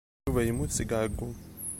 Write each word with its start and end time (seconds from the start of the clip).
Yuba 0.27 0.41
yemmut 0.45 0.71
seg 0.73 0.89
ɛeyyu. 0.99 1.29